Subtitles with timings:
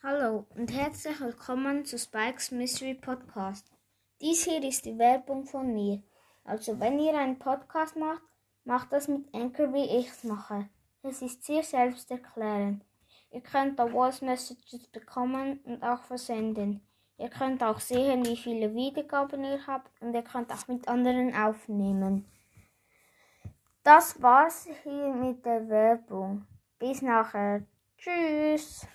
[0.00, 3.68] Hallo und herzlich willkommen zu Spikes Mystery Podcast.
[4.20, 6.04] Dies hier ist die Werbung von mir.
[6.44, 8.22] Also wenn ihr einen Podcast macht,
[8.62, 10.68] macht das mit Anchor wie ich es mache.
[11.02, 12.84] Es ist sehr selbsterklärend.
[13.32, 16.80] Ihr könnt da Voice Messages bekommen und auch versenden.
[17.16, 21.34] Ihr könnt auch sehen, wie viele Wiedergaben ihr habt und ihr könnt auch mit anderen
[21.34, 22.24] aufnehmen.
[23.82, 26.46] Das war's hier mit der Werbung.
[26.78, 27.64] Bis nachher.
[27.96, 28.86] Tschüss.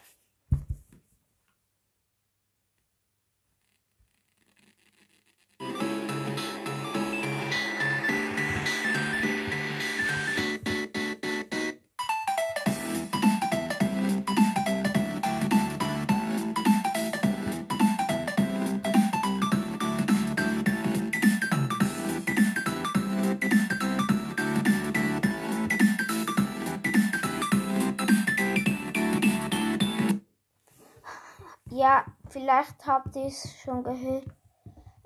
[31.83, 34.23] Ja, vielleicht habt ihr es schon gehört.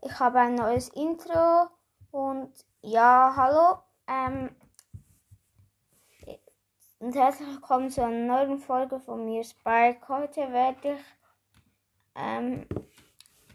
[0.03, 1.69] Ich habe ein neues Intro
[2.11, 3.79] und ja, hallo.
[4.07, 4.55] Ähm,
[6.99, 10.07] und herzlich willkommen zu einer neuen Folge von mir, Spike.
[10.07, 10.99] Heute werde ich,
[12.13, 12.67] ähm,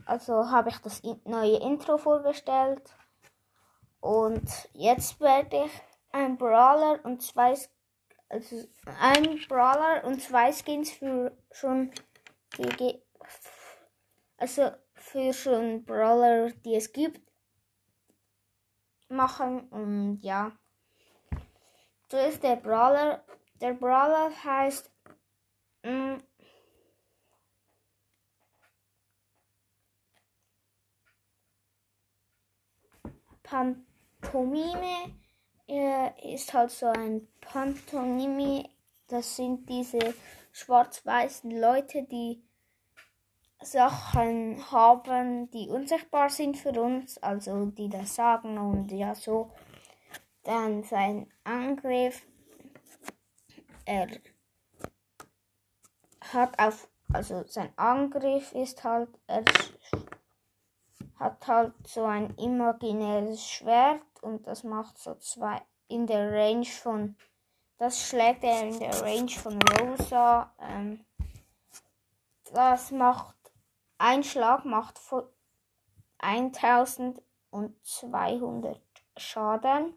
[0.04, 2.82] also habe ich das neue Intro vorgestellt.
[4.00, 7.56] Und jetzt werde ich ein Brawler und zwei,
[8.28, 8.56] also
[9.00, 11.92] ein Brawler und zwei Skins für schon
[12.58, 13.00] die,
[14.42, 17.20] also für schon Brawler, die es gibt,
[19.08, 19.68] machen.
[19.68, 20.50] Und ja.
[22.08, 23.24] Zuerst der Brawler.
[23.60, 24.90] Der Brawler heißt.
[25.84, 26.16] Mm,
[33.44, 35.14] Pantomime.
[35.68, 38.68] Er ist halt so ein Pantomime.
[39.06, 40.14] Das sind diese
[40.50, 42.42] schwarz-weißen Leute, die
[43.64, 49.50] Sachen haben, die unsichtbar sind für uns, also die das sagen und ja so.
[50.44, 52.26] Dann sein Angriff,
[53.84, 54.08] er
[56.32, 59.44] hat auf, also sein Angriff ist halt, er
[61.18, 67.16] hat halt so ein imaginäres Schwert und das macht so zwei in der Range von
[67.82, 70.54] das schlägt er in der Range von Rosa.
[70.60, 71.04] Ähm,
[72.52, 73.34] das macht
[74.02, 74.98] ein Schlag macht
[76.18, 78.80] 1200
[79.16, 79.94] Schaden.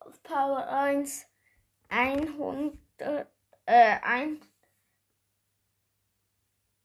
[0.00, 1.26] auf Power 1
[1.88, 2.76] 100,
[3.64, 4.42] äh, ein,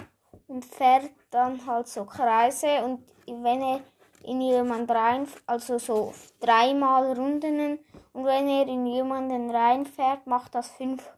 [0.52, 3.80] und fährt dann halt so Kreise und wenn er
[4.24, 7.80] in jemand rein, also so dreimal Runden
[8.14, 11.10] und wenn er in jemanden reinfährt, macht das fünf,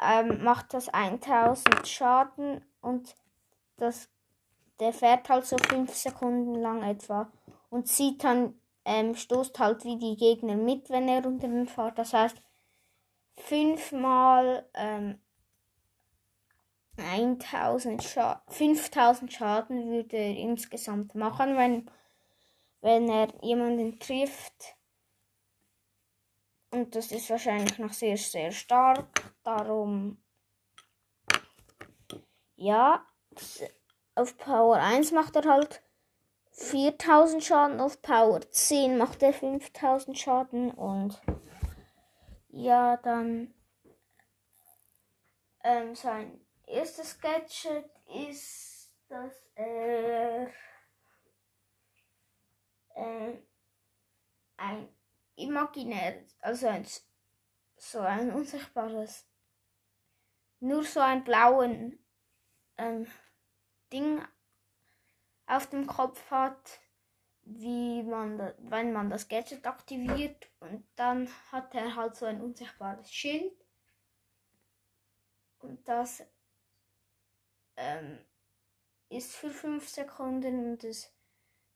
[0.00, 3.14] ähm, macht das 1000 Schaden und
[3.76, 4.08] das,
[4.78, 7.28] der fährt halt so fünf Sekunden lang etwa
[7.70, 8.54] und zieht dann
[8.84, 11.98] ähm, stoßt halt wie die Gegner mit, wenn er unter den fährt.
[11.98, 12.36] Das heißt,
[13.36, 15.20] fünfmal ähm,
[16.96, 21.90] 1000 Scha 5000 Schaden würde er insgesamt machen, wenn,
[22.80, 24.76] wenn er jemanden trifft.
[26.70, 29.34] Und das ist wahrscheinlich noch sehr, sehr stark.
[29.42, 30.18] Darum,
[32.56, 33.06] ja,
[34.14, 35.82] auf Power 1 macht er halt
[36.52, 41.20] 4000 Schaden auf Power 10 macht er 5000 Schaden und
[42.48, 43.54] ja, dann
[45.64, 46.41] ähm, sein
[46.72, 50.50] erstes Gadget ist, dass er
[52.94, 53.36] äh,
[54.56, 54.88] ein
[55.36, 56.86] imaginäres, also ein,
[57.76, 59.26] so ein unsichtbares,
[60.60, 61.98] nur so ein blauen
[62.78, 63.06] ähm,
[63.92, 64.22] Ding
[65.46, 66.80] auf dem Kopf hat,
[67.44, 73.12] wie man, wenn man das Gadget aktiviert und dann hat er halt so ein unsichtbares
[73.12, 73.52] Schild.
[75.58, 76.24] Und das
[77.82, 78.18] ähm,
[79.08, 81.12] ist für 5 Sekunden und es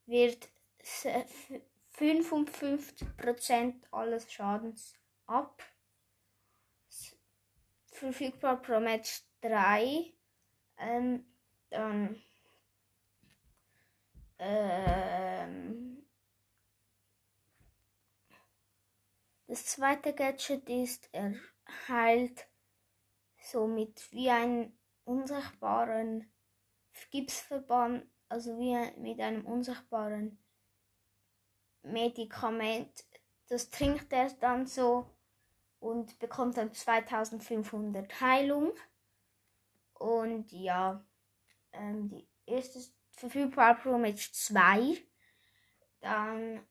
[0.07, 0.49] wird
[1.99, 4.95] 55% alles Schadens
[5.27, 5.63] ab.
[7.91, 10.13] Verfügbar pro Match 3.
[10.79, 11.27] Ähm,
[11.71, 12.23] dann
[14.39, 16.07] ähm,
[19.47, 21.35] das zweite Gadget ist, er
[21.89, 22.47] heilt
[23.41, 26.31] somit wie einen unsichtbaren
[27.11, 30.39] Gipsverband, also wie mit einem unsichtbaren
[31.83, 33.05] Medikament.
[33.49, 35.11] Das trinkt er dann so
[35.79, 38.73] und bekommt dann 2500 Heilung.
[39.95, 41.05] Und ja,
[41.73, 42.81] ähm, die erste
[43.13, 44.99] verfügbar pro Match 2.
[46.01, 46.67] Dann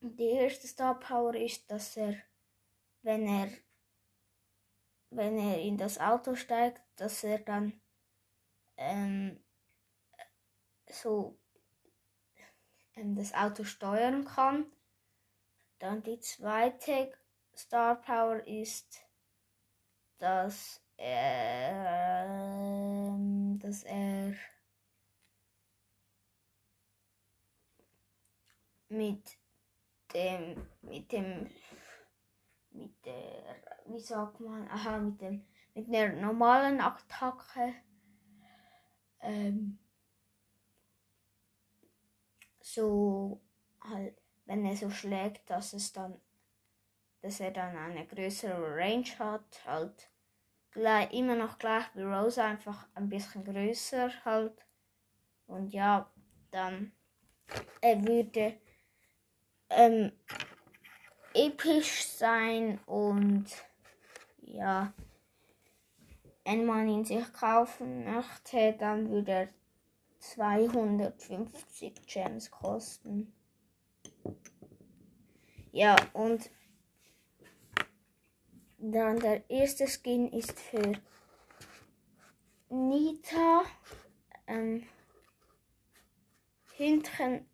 [0.00, 2.16] die erste Star Power ist, dass er,
[3.02, 3.50] wenn er,
[5.10, 7.80] wenn er in das Auto steigt, dass er dann
[8.76, 9.42] ähm,
[10.86, 11.38] so
[12.94, 14.66] ähm, das Auto steuern kann.
[15.78, 17.12] Dann die zweite
[17.56, 19.00] Star Power ist,
[20.18, 24.34] dass er, ähm, dass er
[28.88, 29.38] mit
[30.12, 31.50] dem, mit dem,
[32.70, 35.44] mit der, wie sagt man, aha, mit dem,
[35.74, 37.74] mit der normalen Attacke,
[39.20, 39.78] ähm,
[42.60, 43.40] so
[43.80, 46.20] halt, wenn er so schlägt, dass es dann,
[47.22, 50.10] dass er dann eine größere Range hat, halt
[50.70, 54.64] gleich, immer noch gleich wie Rose, einfach ein bisschen größer halt.
[55.46, 56.10] Und ja,
[56.50, 56.92] dann
[57.80, 58.60] er würde
[59.70, 60.12] ähm,
[61.34, 63.46] episch sein und
[64.52, 64.92] ja,
[66.44, 69.48] wenn man ihn sich kaufen möchte, dann würde er
[70.20, 73.32] 250 Gems kosten.
[75.72, 76.50] Ja, und
[78.78, 80.94] dann der erste Skin ist für
[82.70, 83.64] Nita.
[84.46, 84.86] Ähm,
[86.72, 87.46] hinten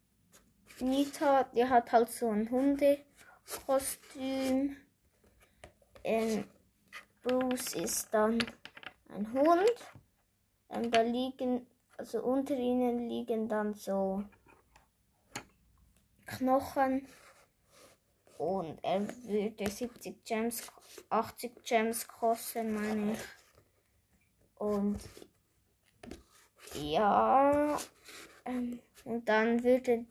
[0.80, 4.76] Nita, die hat halt so ein Hundekostüm.
[6.04, 6.44] Ähm,
[7.24, 8.38] Bruce ist dann
[9.08, 9.74] ein Hund.
[10.68, 11.66] Ähm, da liegen,
[11.96, 14.22] also unter ihnen liegen dann so
[16.26, 17.08] Knochen.
[18.36, 20.70] Und er würde 70 Gems,
[21.08, 23.18] 80 Gems kosten, meine ich.
[24.56, 24.98] Und
[26.74, 27.78] ja,
[28.44, 30.04] ähm, und dann würde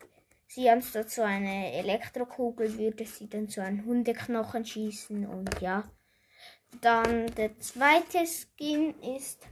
[0.47, 5.83] sie anstatt so eine Elektrokugel würde sie dann so einen Hundeknochen schießen und ja.
[6.81, 9.47] Dann der zweite Skin ist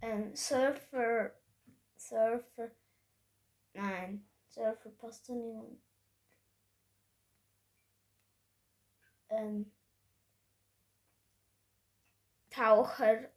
[0.00, 1.32] ähm, Surfer.
[1.96, 2.70] Surfer.
[3.72, 5.80] Nein, Surfer passt zu niemand.
[9.30, 9.72] Ähm,
[12.50, 13.30] Taucher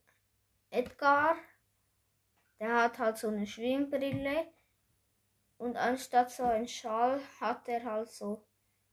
[0.70, 1.38] Edgar.
[2.60, 4.48] Der hat halt so eine Schwimmbrille
[5.58, 8.46] und anstatt so ein Schal hat er halt so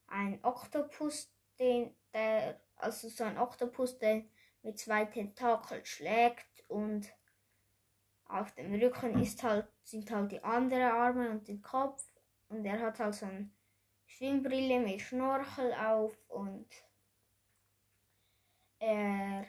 [0.07, 4.25] ein Oktopus, den der, also so ein Oktopus, der
[4.63, 7.13] mit zwei Tentakeln schlägt und
[8.27, 12.05] auf dem Rücken ist halt, sind halt die anderen Arme und den Kopf
[12.49, 13.51] und er hat halt so eine
[14.07, 16.67] Schwimmbrille mit Schnorchel auf und
[18.79, 19.45] er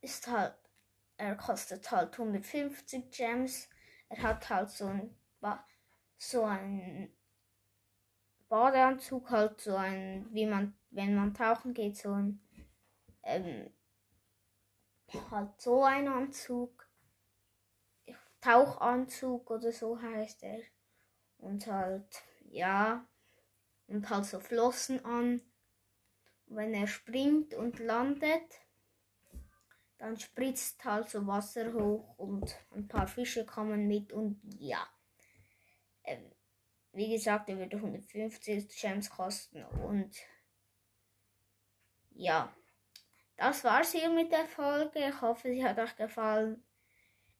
[0.00, 0.54] ist halt,
[1.16, 3.68] er kostet halt 150 Gems.
[4.08, 5.16] Er hat halt so ein
[6.18, 7.12] so ein
[8.54, 12.40] Badeanzug, halt so ein, wie man, wenn man tauchen geht, so ein,
[13.24, 13.68] ähm,
[15.28, 16.88] halt so ein Anzug,
[18.40, 20.60] Tauchanzug oder so heißt er.
[21.38, 23.04] Und halt, ja,
[23.88, 25.40] und halt so Flossen an.
[26.46, 28.60] wenn er springt und landet,
[29.98, 34.86] dann spritzt halt so Wasser hoch und ein paar Fische kommen mit und ja.
[36.04, 36.33] Ähm,
[36.94, 40.10] wie gesagt, er würde 150 Gems kosten und
[42.10, 42.52] ja.
[43.36, 45.08] Das war's hier mit der Folge.
[45.08, 46.62] Ich hoffe, sie hat euch gefallen.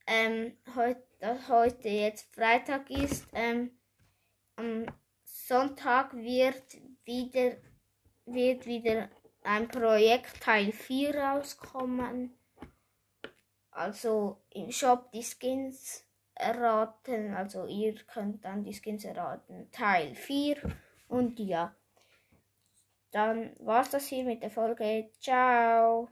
[0.07, 3.27] Ähm, heute, dass heute jetzt Freitag ist.
[3.33, 3.71] Ähm,
[4.57, 4.87] am
[5.23, 7.57] Sonntag wird wieder,
[8.25, 9.09] wird wieder
[9.45, 12.37] ein Projekt Teil 4 rauskommen.
[13.71, 17.35] Also im Shop die Skins erraten.
[17.35, 19.71] Also ihr könnt dann die Skins erraten.
[19.71, 20.57] Teil 4.
[21.09, 21.75] Und ja.
[23.11, 25.11] dann war's das hier mit der Folge.
[25.21, 26.09] Ciao.